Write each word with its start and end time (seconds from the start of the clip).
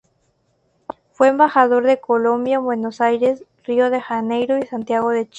Fue 1.11 1.27
embajador 1.27 1.83
de 1.85 1.99
Colombia 2.01 2.55
en 2.55 2.63
Buenos 2.63 3.01
Aires, 3.01 3.43
Río 3.63 3.91
de 3.91 4.01
Janeiro 4.01 4.57
y 4.57 4.63
Santiago 4.65 5.11
de 5.11 5.25
Chile. 5.27 5.29